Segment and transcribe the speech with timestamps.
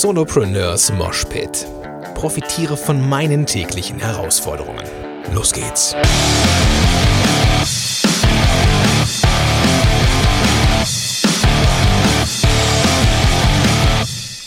[0.00, 1.66] Solopreneurs Moshpit.
[2.14, 4.82] Profitiere von meinen täglichen Herausforderungen.
[5.34, 5.94] Los geht's.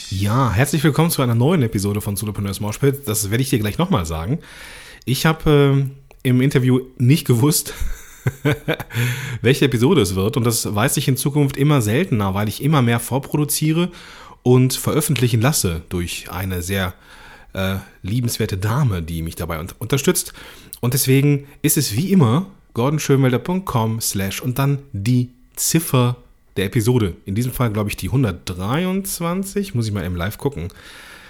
[0.10, 3.07] Ja, herzlich willkommen zu einer neuen Episode von Solopreneurs Moshpit.
[3.07, 4.39] Das werde ich dir gleich nochmal sagen.
[5.05, 5.86] Ich habe
[6.23, 7.75] äh, im Interview nicht gewusst,
[9.41, 10.38] welche Episode es wird.
[10.38, 13.91] Und das weiß ich in Zukunft immer seltener, weil ich immer mehr vorproduziere
[14.46, 16.93] und veröffentlichen lasse durch eine sehr
[17.54, 20.33] äh, liebenswerte Dame, die mich dabei un unterstützt.
[20.82, 26.18] Und deswegen ist es wie immer gordonschönwelder.com slash und dann die Ziffer
[26.57, 27.16] der Episode.
[27.25, 29.74] In diesem Fall glaube ich die 123.
[29.74, 30.68] Muss ich mal im Live gucken.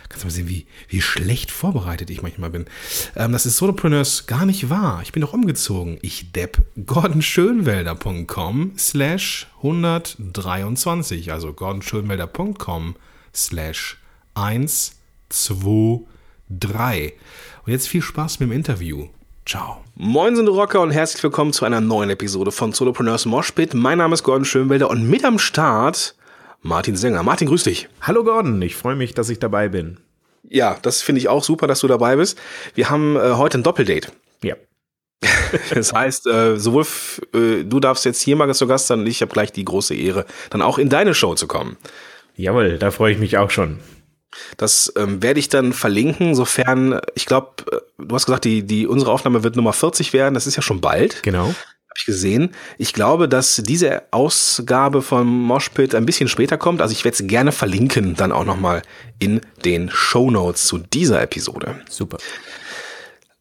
[0.09, 2.66] Kannst du mal sehen, wie, wie schlecht vorbereitet ich manchmal bin.
[3.16, 5.00] Ähm, das ist Solopreneurs gar nicht wahr.
[5.03, 6.00] Ich bin doch umgezogen.
[6.02, 6.58] Ich depp.
[6.86, 11.31] gordonschönwelder.com slash 123.
[11.31, 13.14] Also gordonschönwelder.com slash
[14.35, 14.95] 1,
[15.27, 15.99] 2,
[16.49, 17.13] 3.
[17.66, 19.09] Und jetzt viel Spaß mit dem Interview.
[19.45, 19.83] Ciao.
[19.95, 23.73] Moin sind Rocker und herzlich willkommen zu einer neuen Episode von Solopreneurs Moshpit.
[23.73, 26.16] Mein Name ist Gordon Schönwelder und mit am Start
[26.61, 27.23] Martin Sänger.
[27.23, 27.89] Martin, grüß dich.
[28.02, 29.97] Hallo Gordon, ich freue mich, dass ich dabei bin.
[30.47, 32.39] Ja, das finde ich auch super, dass du dabei bist.
[32.73, 34.13] Wir haben äh, heute ein Doppeldate.
[34.44, 34.56] Ja.
[35.73, 36.86] das heißt, äh, sowohl
[37.33, 39.94] äh, du darfst jetzt hier mal zu Gast sein und ich habe gleich die große
[39.94, 41.75] Ehre, dann auch in deine Show zu kommen.
[42.36, 43.80] Jawohl, da freue ich mich auch schon.
[44.58, 48.86] Das ähm, werde ich dann verlinken, sofern, ich glaube, äh, du hast gesagt, die, die,
[48.86, 51.23] unsere Aufnahme wird Nummer 40 werden, das ist ja schon bald.
[51.23, 51.56] Genau
[51.95, 52.50] habe ich gesehen.
[52.78, 56.81] Ich glaube, dass diese Ausgabe von Moshpit ein bisschen später kommt.
[56.81, 58.81] Also ich werde es gerne verlinken, dann auch nochmal
[59.17, 61.80] in den Show Notes zu dieser Episode.
[61.89, 62.17] Super.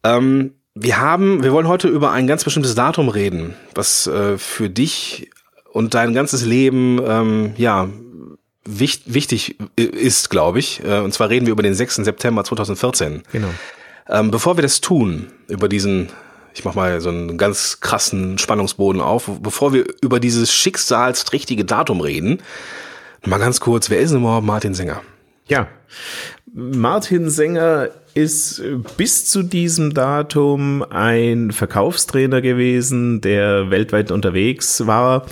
[0.05, 4.69] Ähm, wir haben, wir wollen heute über ein ganz bestimmtes Datum reden, was äh, für
[4.69, 5.31] dich
[5.73, 7.89] und dein ganzes Leben ähm, ja
[8.65, 10.83] wichtig, wichtig ist, glaube ich.
[10.83, 11.95] Äh, und zwar reden wir über den 6.
[11.97, 13.23] September 2014.
[13.31, 13.49] Genau.
[14.09, 16.09] Ähm, bevor wir das tun, über diesen
[16.55, 21.99] ich mach mal so einen ganz krassen Spannungsboden auf, bevor wir über dieses schicksalsträchtige Datum
[21.99, 22.39] reden.
[23.25, 25.01] Mal ganz kurz, wer ist denn überhaupt Martin Sänger?
[25.47, 25.67] Ja,
[26.53, 28.63] Martin Sänger ist
[28.95, 35.25] bis zu diesem Datum ein Verkaufstrainer gewesen, der weltweit unterwegs war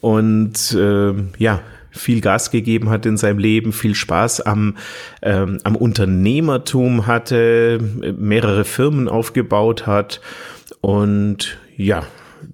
[0.00, 1.60] und äh, ja,
[1.94, 4.76] viel Gas gegeben hat in seinem Leben, viel Spaß am,
[5.22, 7.78] ähm, am Unternehmertum hatte,
[8.18, 10.20] mehrere Firmen aufgebaut hat
[10.80, 12.04] und ja,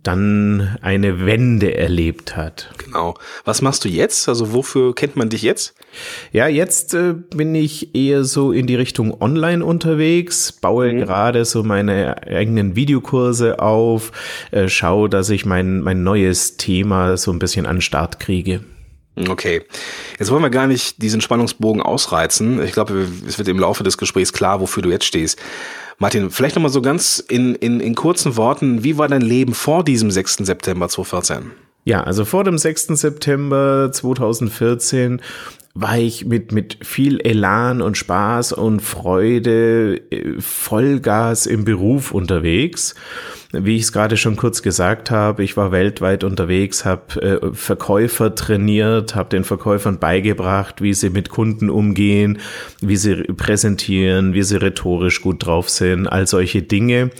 [0.02, 2.70] dann eine Wende erlebt hat.
[2.78, 3.14] Genau.
[3.44, 4.28] Was machst du jetzt?
[4.28, 5.74] Also wofür kennt man dich jetzt?
[6.32, 10.98] Ja, jetzt äh, bin ich eher so in die Richtung Online unterwegs, baue mhm.
[11.00, 14.12] gerade so meine eigenen Videokurse auf,
[14.52, 18.60] äh, schaue, dass ich mein, mein neues Thema so ein bisschen an Start kriege.
[19.28, 19.62] Okay.
[20.18, 22.62] Jetzt wollen wir gar nicht diesen Spannungsbogen ausreizen.
[22.62, 25.38] Ich glaube, es wird im Laufe des Gesprächs klar, wofür du jetzt stehst.
[25.98, 29.84] Martin, vielleicht nochmal so ganz in, in, in kurzen Worten, wie war dein Leben vor
[29.84, 30.38] diesem 6.
[30.38, 31.50] September 2014?
[31.84, 32.88] Ja, also vor dem 6.
[32.88, 35.20] September 2014
[35.74, 42.94] war ich mit, mit viel Elan und Spaß und Freude äh, Vollgas im Beruf unterwegs.
[43.52, 48.34] Wie ich es gerade schon kurz gesagt habe, ich war weltweit unterwegs, habe äh, Verkäufer
[48.34, 52.38] trainiert, habe den Verkäufern beigebracht, wie sie mit Kunden umgehen,
[52.80, 57.10] wie sie präsentieren, wie sie rhetorisch gut drauf sind, all solche Dinge.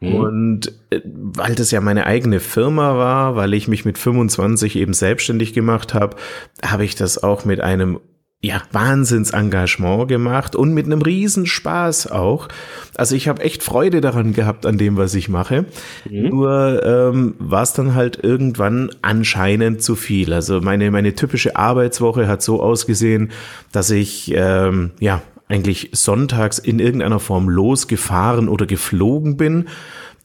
[0.00, 0.14] Mhm.
[0.14, 4.94] Und äh, weil das ja meine eigene Firma war, weil ich mich mit 25 eben
[4.94, 6.16] selbstständig gemacht habe,
[6.64, 8.00] habe ich das auch mit einem
[8.42, 12.48] ja, Wahnsinnsengagement gemacht und mit einem Riesenspaß auch.
[12.94, 15.66] Also ich habe echt Freude daran gehabt an dem, was ich mache.
[16.08, 16.28] Mhm.
[16.30, 20.32] Nur ähm, war es dann halt irgendwann anscheinend zu viel.
[20.32, 23.30] Also meine, meine typische Arbeitswoche hat so ausgesehen,
[23.72, 29.66] dass ich ähm, ja eigentlich sonntags in irgendeiner Form losgefahren oder geflogen bin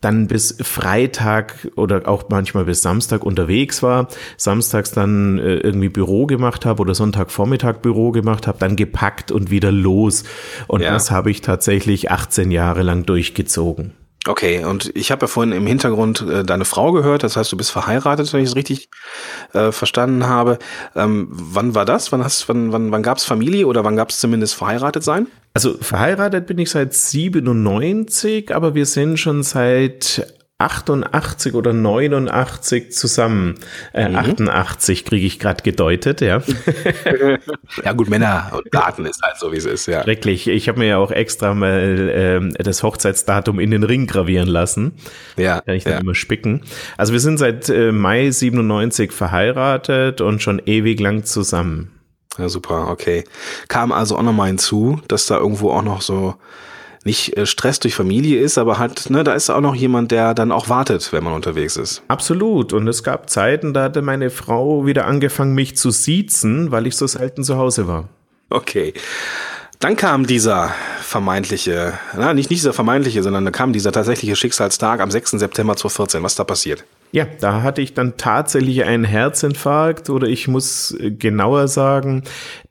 [0.06, 6.28] dann bis Freitag oder auch manchmal bis Samstag unterwegs war, samstags dann äh, irgendwie Büro
[6.28, 10.24] gemacht habe oder Sonntagvormittag Büro gemacht habe, dann gepackt und wieder los.
[10.68, 10.92] Und ja.
[10.92, 13.94] das habe ich tatsächlich 18 Jahre lang durchgezogen.
[14.28, 17.58] Okay, und ich habe ja vorhin im Hintergrund äh, deine Frau gehört, das heißt, du
[17.58, 18.90] bist verheiratet, wenn ich es richtig
[19.54, 20.58] äh, verstanden habe.
[20.96, 22.12] Ähm, wann war das?
[22.12, 25.28] Wann, hast, wann, wann, wann gab es Familie oder wann gab es zumindest verheiratet sein?
[25.54, 30.26] Also verheiratet bin ich seit 97, aber wir sind schon seit
[30.58, 33.56] 88 oder 89 zusammen.
[33.94, 34.16] Äh, mhm.
[34.16, 36.42] 88 kriege ich gerade gedeutet, ja.
[37.84, 40.04] ja gut, Männer und Daten ist halt so, wie es ist, ja.
[40.04, 40.48] Schrecklich.
[40.48, 44.94] Ich habe mir ja auch extra mal äh, das Hochzeitsdatum in den Ring gravieren lassen.
[45.36, 45.60] Ja.
[45.60, 46.00] Kann ich dann ja.
[46.00, 46.62] immer spicken.
[46.96, 51.92] Also wir sind seit äh, Mai 97 verheiratet und schon ewig lang zusammen.
[52.38, 53.26] Ja, super, okay.
[53.68, 56.36] Kam also auch nochmal hinzu, dass da irgendwo auch noch so
[57.06, 60.34] nicht äh, Stress durch Familie ist, aber halt, ne, da ist auch noch jemand, der
[60.34, 62.02] dann auch wartet, wenn man unterwegs ist.
[62.08, 62.74] Absolut.
[62.74, 66.98] Und es gab Zeiten, da hatte meine Frau wieder angefangen, mich zu siezen, weil ich
[66.98, 68.10] so selten zu Hause war.
[68.50, 68.94] Okay.
[69.80, 75.00] Dann kam dieser vermeintliche, na, nicht, nicht dieser vermeintliche, sondern dann kam dieser tatsächliche Schicksalstag
[75.00, 75.32] am 6.
[75.32, 76.24] September 2014.
[76.24, 76.86] Was da passiert?
[77.12, 82.24] Ja, da hatte ich dann tatsächlich einen Herzinfarkt oder ich muss genauer sagen,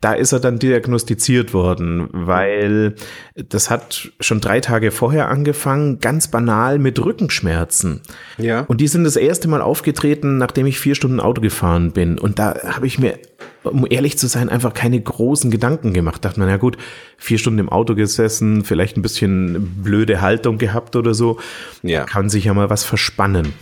[0.03, 2.95] da ist er dann diagnostiziert worden, weil
[3.35, 8.03] das hat schon drei Tage vorher angefangen, ganz banal mit Rückenschmerzen.
[8.37, 8.61] Ja.
[8.69, 12.19] Und die sind das erste Mal aufgetreten, nachdem ich vier Stunden Auto gefahren bin.
[12.19, 13.19] Und da habe ich mir
[13.63, 16.23] um ehrlich zu sein, einfach keine großen Gedanken gemacht.
[16.25, 16.77] Dachte man, ja gut,
[17.17, 21.39] vier Stunden im Auto gesessen, vielleicht ein bisschen blöde Haltung gehabt oder so.
[21.83, 22.05] Ja.
[22.05, 23.55] Kann sich ja mal was verspannen.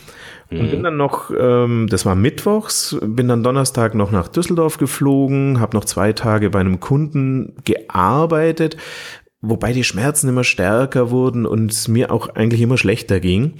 [0.60, 5.60] Und bin dann noch, ähm, das war mittwochs, bin dann Donnerstag noch nach Düsseldorf geflogen,
[5.60, 8.76] habe noch zwei Tage bei einem Kunden gearbeitet,
[9.40, 13.54] wobei die Schmerzen immer stärker wurden und es mir auch eigentlich immer schlechter ging.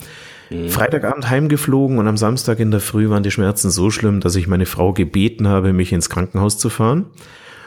[0.68, 4.46] Freitagabend heimgeflogen und am Samstag in der Früh waren die Schmerzen so schlimm, dass ich
[4.46, 7.06] meine Frau gebeten habe, mich ins Krankenhaus zu fahren.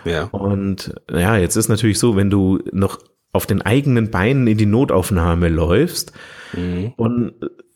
[0.04, 0.26] Ja.
[0.26, 3.00] Und ja, jetzt ist natürlich so, wenn du noch
[3.32, 6.14] auf den eigenen Beinen in die Notaufnahme läufst
[6.96, 7.34] und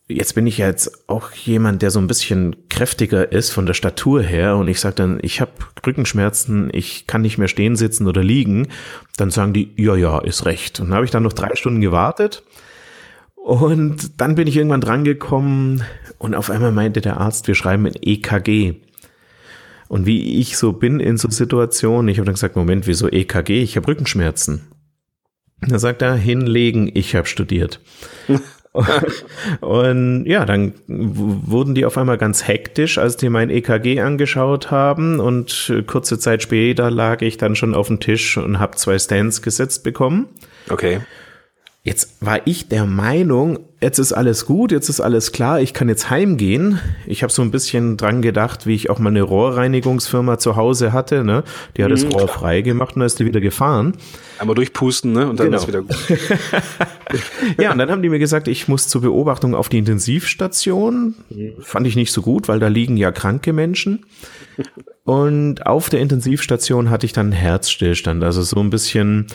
[0.10, 3.76] jetzt bin ich ja jetzt auch jemand, der so ein bisschen kräftiger ist von der
[3.76, 5.52] Statur her und ich sage dann, ich habe
[5.86, 8.68] Rückenschmerzen, ich kann nicht mehr stehen, sitzen oder liegen,
[9.18, 10.80] dann sagen die, ja, ja, ist recht.
[10.80, 12.44] Und dann habe ich dann noch drei Stunden gewartet
[13.36, 15.84] und dann bin ich irgendwann drangekommen
[16.18, 18.76] und auf einmal meinte der Arzt, wir schreiben ein EKG.
[19.88, 23.64] Und wie ich so bin in so Situationen, ich habe dann gesagt, Moment, wieso EKG?
[23.64, 24.68] Ich habe Rückenschmerzen.
[25.62, 27.80] Da sagt er, hinlegen, ich habe studiert.
[29.62, 35.20] Und ja, dann wurden die auf einmal ganz hektisch, als die mein EKG angeschaut haben.
[35.20, 39.42] Und kurze Zeit später lag ich dann schon auf dem Tisch und habe zwei Stands
[39.42, 40.28] gesetzt bekommen.
[40.70, 41.02] Okay.
[41.81, 45.88] Jetzt war ich der Meinung, jetzt ist alles gut, jetzt ist alles klar, ich kann
[45.88, 46.78] jetzt heimgehen.
[47.08, 50.92] Ich habe so ein bisschen dran gedacht, wie ich auch mal eine Rohrreinigungsfirma zu Hause
[50.92, 51.24] hatte.
[51.24, 51.44] Ne?
[51.78, 53.94] Die hat das Rohr frei gemacht und dann ist die wieder gefahren.
[54.40, 55.30] Einmal durchpusten, ne?
[55.30, 55.58] Und dann Genau.
[55.58, 55.96] ist wieder gut.
[57.60, 61.16] Ja, und dann haben die mir gesagt, ich muss zur Beobachtung auf die Intensivstation.
[61.60, 64.06] Fand ich nicht so gut, weil da liegen ja kranke Menschen.
[65.06, 68.24] Und auf der Intensivstation hatte ich dann einen Herzstillstand.
[68.24, 69.26] Also so ein bisschen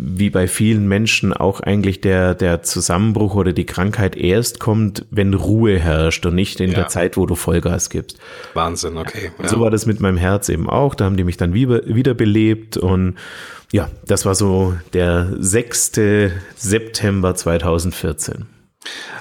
[0.00, 5.34] wie bei vielen Menschen auch eigentlich der, der Zusammenbruch oder die Krankheit erst kommt, wenn
[5.34, 6.76] Ruhe herrscht und nicht in Ja.
[6.76, 8.16] der Zeit, wo du Vollgas gibst.
[8.54, 9.32] Wahnsinn, okay.
[9.42, 9.48] Ja.
[9.48, 10.94] So war das mit meinem Herz eben auch.
[10.94, 13.16] Da haben die mich dann wieder, wiederbelebt und
[13.72, 16.30] ja, das war so der 6.
[16.56, 18.46] September 2014.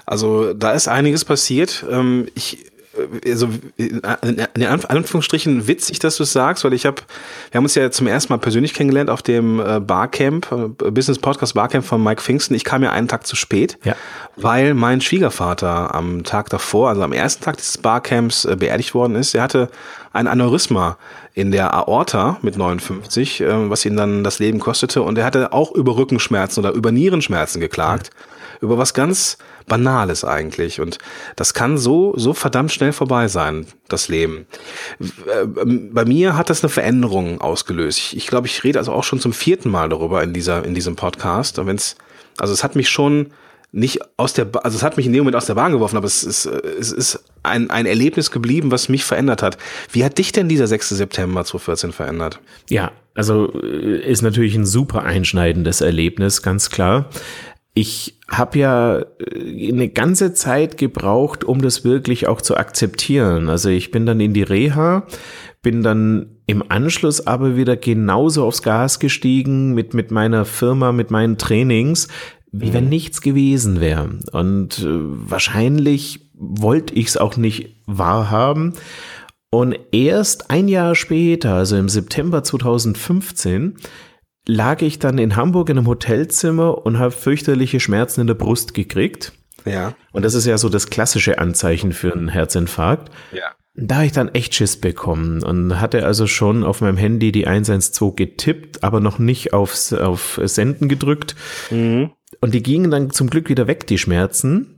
[0.06, 1.84] Also da ist einiges passiert.
[1.90, 2.66] Ähm, ich
[3.26, 7.02] also in Anf- Anführungsstrichen witzig, dass du es sagst, weil ich habe,
[7.52, 11.20] wir haben uns ja zum ersten Mal persönlich kennengelernt auf dem äh, Barcamp, äh, Business
[11.20, 12.56] Podcast Barcamp von Mike Pfingsten.
[12.56, 13.96] Ich kam ja einen Tag zu spät, Ja.
[14.36, 19.16] weil mein Schwiegervater am Tag davor, also am ersten Tag dieses Barcamps äh, beerdigt worden
[19.16, 19.34] ist.
[19.36, 19.70] Er hatte
[20.14, 20.98] ein Aneurysma
[21.34, 25.02] in der Aorta mit 59, äh, was ihn dann das Leben kostete.
[25.04, 28.10] Und er hatte auch über Rückenschmerzen oder über Nierenschmerzen geklagt.
[28.62, 29.38] Über was ganz
[29.68, 30.80] Banales eigentlich.
[30.80, 30.98] Und
[31.36, 34.48] das kann so, so verdammt schnell vorbei sein, das Leben.
[35.00, 38.13] Äh, Bei mir hat das eine Veränderung ausgelöst.
[38.13, 40.95] Ich, glaube, ich rede also auch schon zum vierten Mal darüber in dieser, in diesem
[40.95, 41.59] Podcast.
[41.59, 41.95] Und wenn's,
[42.37, 43.31] also es hat mich schon
[43.71, 46.07] nicht aus der, also es hat mich in dem Moment aus der Bahn geworfen, aber
[46.07, 49.57] es ist, es ist ein, ein Erlebnis geblieben, was mich verändert hat.
[49.92, 50.90] Wie hat dich denn dieser 6.
[50.90, 52.40] September 2014 verändert?
[52.69, 57.09] Ja, also äh, ist natürlich ein super einschneidendes Erlebnis, ganz klar.
[57.78, 63.50] Ich habe ja äh, eine ganze Zeit gebraucht, um das wirklich auch zu akzeptieren.
[63.50, 65.06] Also ich bin dann in die Reha,
[65.62, 71.12] bin dann im Anschluss aber wieder genauso aufs Gas gestiegen mit, mit meiner Firma, mit
[71.12, 72.07] meinen Trainings,
[72.52, 74.10] wie wenn nichts gewesen wäre.
[74.31, 78.74] Und äh, wahrscheinlich wollte ich es auch nicht wahrhaben.
[79.52, 83.76] Und erst ein Jahr später, also im September 2015,
[84.47, 88.73] lag ich dann in Hamburg in einem Hotelzimmer und habe fürchterliche Schmerzen in der Brust
[88.73, 89.33] gekriegt.
[89.66, 89.94] Ja.
[90.13, 93.11] Und das ist ja so das klassische Anzeichen für einen Herzinfarkt.
[93.31, 93.51] Ja.
[93.80, 97.45] Da habe ich dann echt Schiss bekommen und hatte also schon auf meinem Handy die
[97.45, 101.35] 112 getippt, aber noch nicht aufs, auf Senden gedrückt.
[102.42, 104.77] Und die gingen dann zum Glück wieder weg, die Schmerzen.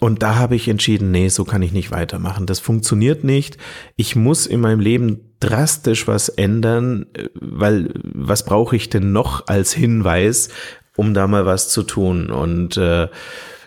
[0.00, 2.46] Und da habe ich entschieden, nee, so kann ich nicht weitermachen.
[2.46, 3.56] Das funktioniert nicht.
[3.96, 9.72] Ich muss in meinem Leben drastisch was ändern, weil was brauche ich denn noch als
[9.72, 10.48] Hinweis,
[10.96, 12.30] um da mal was zu tun?
[12.30, 13.08] Und äh,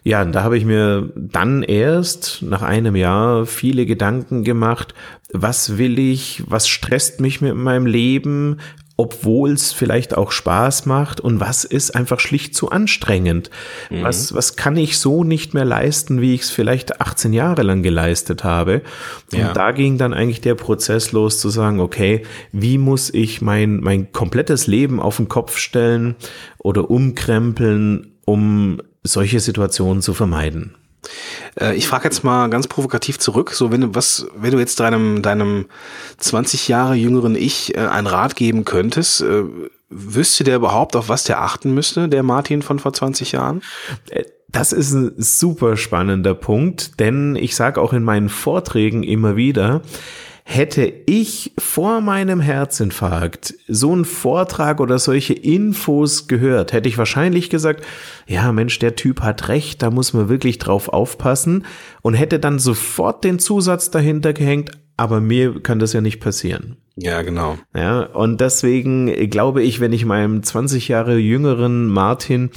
[0.03, 4.95] Ja, da habe ich mir dann erst nach einem Jahr viele Gedanken gemacht,
[5.31, 8.57] was will ich, was stresst mich mit meinem Leben,
[9.01, 13.50] obwohl es vielleicht auch Spaß macht und was ist einfach schlicht zu anstrengend.
[13.89, 14.03] Mhm.
[14.03, 17.81] Was, was kann ich so nicht mehr leisten, wie ich es vielleicht 18 Jahre lang
[17.81, 18.84] geleistet habe.
[19.34, 19.53] Und ja.
[19.53, 24.12] da ging dann eigentlich der Prozess los zu sagen, okay, wie muss ich mein, mein
[24.12, 26.13] komplettes Leben auf den Kopf stellen
[26.60, 30.75] oder umkrempeln, um solche Situationen zu vermeiden?
[31.60, 34.79] Äh, ich frage jetzt mal ganz provokativ zurück, so wenn du was, wenn du jetzt
[34.79, 35.65] deinem deinem
[36.17, 39.43] 20 Jahre jüngeren Ich äh, einen Rat geben könntest, äh,
[39.89, 43.62] wüsste der überhaupt auf was der achten müsste, der Martin von vor 20 Jahren?
[44.48, 49.81] Das ist ein super spannender Punkt, denn ich sage auch in meinen Vorträgen immer wieder,
[50.53, 57.50] Hätte ich vor meinem Herzinfarkt so einen Vortrag oder solche Infos gehört, hätte ich wahrscheinlich
[57.50, 57.86] gesagt,
[58.27, 61.65] ja Mensch, der Typ hat recht, da muss man wirklich drauf aufpassen
[62.01, 66.75] und hätte dann sofort den Zusatz dahinter gehängt, aber mir kann das ja nicht passieren.
[66.98, 67.57] Ja, genau.
[67.74, 72.50] Ja, und deswegen glaube ich, wenn ich meinem 20 Jahre jüngeren Martin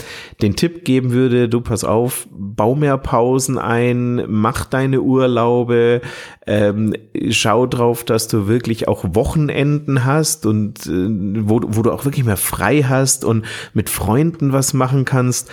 [0.43, 6.01] den Tipp geben würde, du pass auf, bau mehr Pausen ein, mach deine Urlaube,
[6.49, 6.95] ähm,
[7.31, 12.25] schau drauf, dass du wirklich auch Wochenenden hast und äh, wo, wo du auch wirklich
[12.25, 15.49] mehr frei hast und mit Freunden was machen kannst.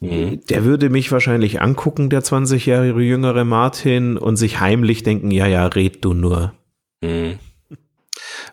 [0.00, 0.40] Mhm.
[0.50, 5.46] Der würde mich wahrscheinlich angucken, der 20 Jahre jüngere Martin, und sich heimlich denken, ja,
[5.46, 6.52] ja, red du nur.
[7.00, 7.38] Mhm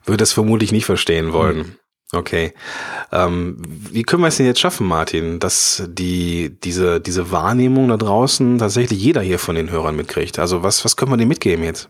[0.05, 1.58] würde es vermutlich nicht verstehen wollen.
[1.58, 1.75] Mhm.
[2.13, 2.53] Okay.
[3.13, 3.58] Ähm,
[3.91, 8.58] wie können wir es denn jetzt schaffen, Martin, dass die, diese, diese Wahrnehmung da draußen
[8.58, 10.38] tatsächlich jeder hier von den Hörern mitkriegt?
[10.38, 11.89] Also was, was können wir dem mitgeben jetzt?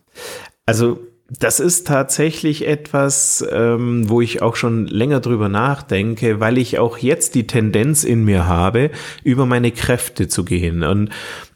[0.68, 1.00] Also
[1.40, 6.98] das ist tatsächlich etwas, ähm, wo ich auch schon länger drüber nachdenke, weil ich auch
[6.98, 8.92] jetzt die Tendenz in mir habe,
[9.24, 10.84] über meine Kräfte zu gehen.
[10.84, 11.10] Und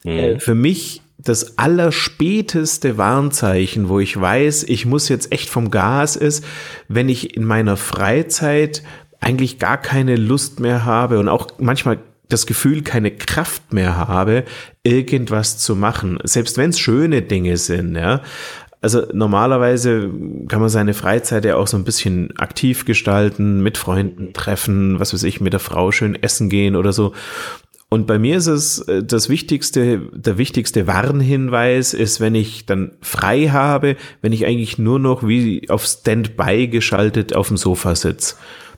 [0.05, 0.39] äh, mhm.
[0.39, 6.45] für mich das allerspäteste Warnzeichen, wo ich weiß, ich muss jetzt echt vom Gas ist,
[6.87, 8.83] wenn ich in meiner Freizeit
[9.19, 14.43] eigentlich gar keine Lust mehr habe und auch manchmal das Gefühl, keine Kraft mehr habe,
[14.83, 16.19] irgendwas zu machen.
[16.23, 18.21] Selbst wenn es schöne Dinge sind, ja.
[18.81, 20.11] Also normalerweise
[20.47, 25.11] kann man seine Freizeit ja auch so ein bisschen aktiv gestalten, mit Freunden treffen, was
[25.13, 27.13] weiß ich, mit der Frau schön essen gehen oder so.
[27.89, 32.97] Und bei mir ist es äh, das wichtigste, der wichtigste Warnhinweis ist, wenn ich dann
[33.01, 38.35] frei habe, wenn ich eigentlich nur noch wie auf Standby geschaltet auf dem Sofa sitze.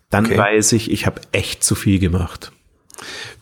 [0.10, 0.38] Dann okay.
[0.38, 2.52] weiß ich, ich habe echt zu viel gemacht.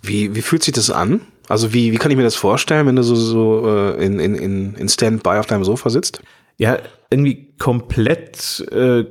[0.01, 1.21] Wie, wie fühlt sich das an?
[1.47, 4.73] Also wie, wie kann ich mir das vorstellen, wenn du so, so äh, in, in,
[4.75, 6.21] in Standby auf deinem Sofa sitzt?
[6.57, 6.79] Ja,
[7.09, 9.05] irgendwie komplett äh,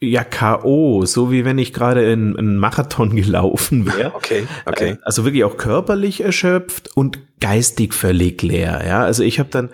[0.00, 4.14] ja K.O., so wie wenn ich gerade in einen Marathon gelaufen wäre.
[4.14, 4.90] Okay, okay.
[4.90, 8.82] Äh, also wirklich auch körperlich erschöpft und geistig völlig leer.
[8.86, 9.70] Ja, also ich habe dann,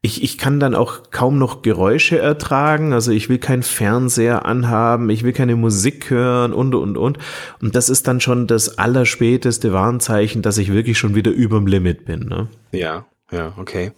[0.00, 2.92] ich, ich kann dann auch kaum noch Geräusche ertragen.
[2.92, 7.18] Also ich will keinen Fernseher anhaben, ich will keine Musik hören und und und.
[7.60, 12.04] Und das ist dann schon das allerspäteste Warnzeichen, dass ich wirklich schon wieder überm Limit
[12.04, 12.26] bin.
[12.26, 12.48] Ne?
[12.72, 13.92] Ja, ja, okay.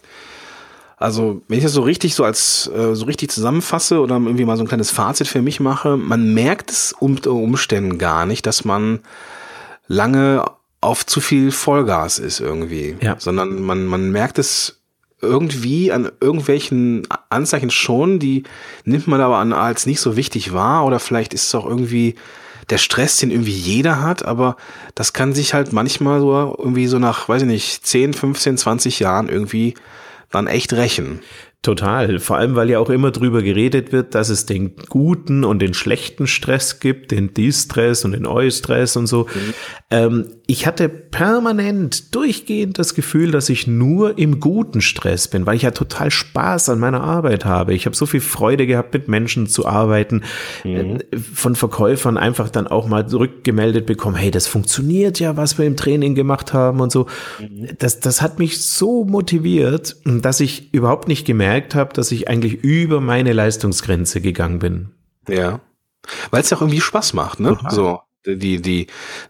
[0.99, 4.57] Also, wenn ich das so richtig so als äh, so richtig zusammenfasse oder irgendwie mal
[4.57, 8.65] so ein kleines Fazit für mich mache, man merkt es unter Umständen gar nicht, dass
[8.65, 9.01] man
[9.87, 10.43] lange
[10.81, 13.15] auf zu viel Vollgas ist irgendwie, ja.
[13.19, 14.81] sondern man man merkt es
[15.21, 18.43] irgendwie an irgendwelchen Anzeichen schon, die
[18.83, 22.15] nimmt man aber an als nicht so wichtig wahr oder vielleicht ist es auch irgendwie
[22.69, 24.57] der Stress, den irgendwie jeder hat, aber
[24.93, 28.99] das kann sich halt manchmal so irgendwie so nach, weiß ich nicht, 10, 15, 20
[28.99, 29.75] Jahren irgendwie
[30.31, 31.21] dann echt rächen.
[31.67, 32.19] Total.
[32.19, 35.73] Vor allem, weil ja auch immer drüber geredet wird, dass es den guten und den
[35.73, 39.23] schlechten Stress gibt, den Distress und den Eustress und so.
[39.23, 39.53] Mhm.
[39.89, 45.57] Ähm, ich hatte permanent durchgehend das Gefühl, dass ich nur im guten Stress bin, weil
[45.57, 47.73] ich ja total Spaß an meiner Arbeit habe.
[47.73, 50.23] Ich habe so viel Freude gehabt, mit Menschen zu arbeiten,
[50.63, 50.77] mhm.
[50.77, 55.65] Äh, von Verkäufern einfach dann auch mal zurückgemeldet bekommen, hey, das funktioniert ja, was wir
[55.65, 57.07] im Training gemacht haben und so.
[57.41, 57.67] Mhm.
[57.77, 62.63] Das, das hat mich so motiviert, dass ich überhaupt nicht gemerkt habe, dass ich eigentlich
[62.63, 64.89] über meine Leistungsgrenze gegangen bin.
[65.27, 65.59] Ja.
[66.31, 67.49] Weil es ja auch irgendwie Spaß macht, ne?
[67.49, 67.71] Total.
[67.71, 67.99] So
[68.35, 68.87] die, die,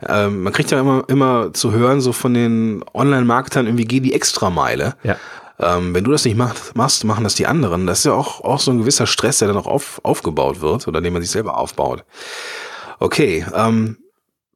[0.07, 4.13] ähm, man kriegt ja immer, immer zu hören, so von den Online-Marketern, irgendwie geh die
[4.13, 4.95] Extrameile.
[5.03, 5.17] Ja.
[5.59, 7.87] Ähm, wenn du das nicht machst, machst, machen das die anderen.
[7.87, 10.87] Das ist ja auch, auch so ein gewisser Stress, der dann auch auf, aufgebaut wird
[10.87, 12.03] oder den man sich selber aufbaut.
[12.99, 13.97] Okay, ähm,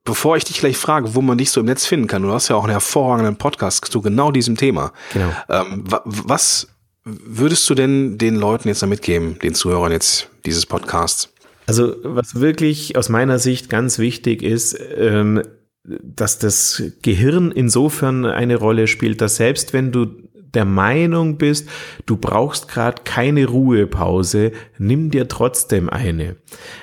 [0.03, 2.49] bevor ich dich gleich frage, wo man dich so im Netz finden kann, du hast
[2.49, 4.91] ja auch einen hervorragenden Podcast zu genau diesem Thema.
[5.13, 5.31] Genau.
[5.49, 6.67] Ähm, was
[7.03, 11.33] würdest du denn den Leuten jetzt da mitgeben, den Zuhörern jetzt dieses Podcasts?
[11.67, 15.41] Also was wirklich aus meiner Sicht ganz wichtig ist, ähm,
[15.83, 20.07] dass das Gehirn insofern eine Rolle spielt, dass selbst wenn du
[20.53, 21.69] der Meinung bist,
[22.05, 26.35] du brauchst gerade keine Ruhepause, nimm dir trotzdem eine.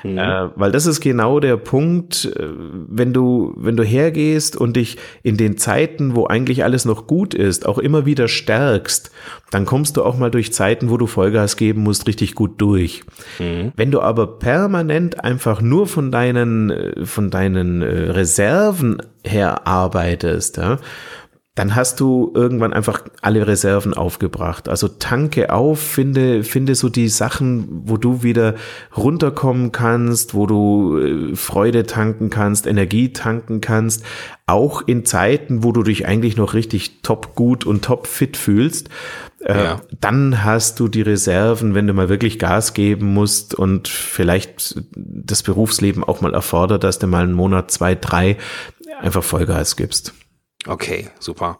[0.02, 0.18] Mhm.
[0.18, 2.48] Äh, weil das ist genau der Punkt, äh,
[2.88, 7.34] wenn du, wenn du hergehst und dich in den Zeiten, wo eigentlich alles noch gut
[7.34, 9.10] ist, auch immer wieder stärkst,
[9.50, 13.02] dann kommst du auch mal durch Zeiten, wo du Vollgas geben musst, richtig gut durch.
[13.38, 13.72] Mhm.
[13.76, 20.56] Wenn du aber permanent einfach nur von deinen, äh, von deinen äh, Reserven her arbeitest,
[20.56, 20.78] ja,
[21.58, 24.68] dann hast du irgendwann einfach alle Reserven aufgebracht.
[24.68, 28.54] Also tanke auf, finde, finde so die Sachen, wo du wieder
[28.96, 34.04] runterkommen kannst, wo du äh, Freude tanken kannst, Energie tanken kannst,
[34.46, 38.88] auch in Zeiten, wo du dich eigentlich noch richtig top gut und top fit fühlst.
[39.40, 39.80] Äh, ja.
[40.00, 45.42] Dann hast du die Reserven, wenn du mal wirklich Gas geben musst und vielleicht das
[45.42, 48.36] Berufsleben auch mal erfordert, dass du mal einen Monat, zwei, drei
[49.00, 50.14] einfach Vollgas gibst.
[50.68, 51.58] Okay, super.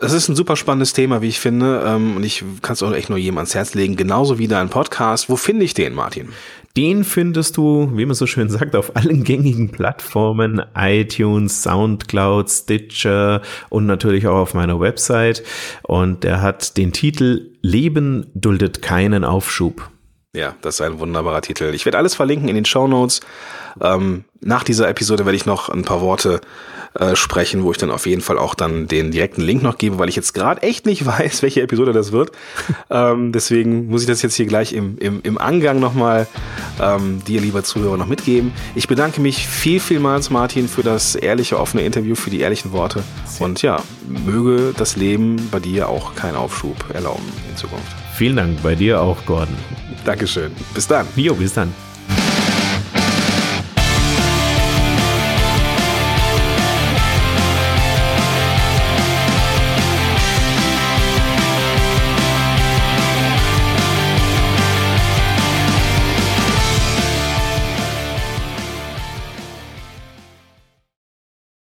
[0.00, 1.82] Es ist ein super spannendes Thema, wie ich finde.
[1.86, 3.96] Ähm, und ich kann es auch echt nur jedem ans Herz legen.
[3.96, 5.28] Genauso wie dein Podcast.
[5.28, 6.28] Wo finde ich den, Martin?
[6.76, 13.42] Den findest du, wie man so schön sagt, auf allen gängigen Plattformen, iTunes, Soundcloud, Stitcher
[13.70, 15.42] und natürlich auch auf meiner Website.
[15.82, 19.90] Und der hat den Titel Leben duldet keinen Aufschub.
[20.36, 21.72] Ja, das ist ein wunderbarer Titel.
[21.74, 23.20] Ich werde alles verlinken in den Show Notes.
[23.80, 26.40] Ähm, nach dieser Episode werde ich noch ein paar Worte
[26.94, 29.98] äh, sprechen, wo ich dann auf jeden Fall auch dann den direkten Link noch gebe,
[29.98, 32.32] weil ich jetzt gerade echt nicht weiß, welche Episode das wird.
[32.90, 36.26] ähm, deswegen muss ich das jetzt hier gleich im, im, im Angang nochmal
[36.80, 38.52] ähm, dir, lieber Zuhörer, noch mitgeben.
[38.74, 43.02] Ich bedanke mich viel, vielmals, Martin, für das ehrliche, offene Interview, für die ehrlichen Worte.
[43.38, 47.96] Und ja, möge das Leben bei dir auch keinen Aufschub erlauben in Zukunft.
[48.14, 49.56] Vielen Dank, bei dir auch, Gordon.
[50.04, 50.50] Dankeschön.
[50.74, 51.06] Bis dann.
[51.16, 51.87] Jo, bis dann.